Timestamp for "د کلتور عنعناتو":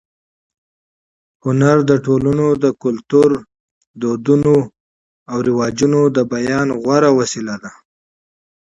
2.63-4.57